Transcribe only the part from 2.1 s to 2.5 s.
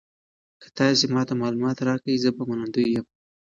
زه به